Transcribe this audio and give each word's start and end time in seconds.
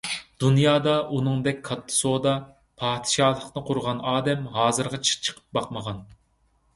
دۇنيادا 0.43 0.93
ئۇنىڭدەك 1.17 1.59
كاتتا 1.67 1.95
سودا 1.97 2.33
پادىشاھلىقىنى 2.83 3.63
قۇرغان 3.67 4.01
ئادەم 4.13 4.49
ھازىرغىچە 4.57 5.19
چىقىپ 5.29 5.59
باقمىغان. 5.59 6.01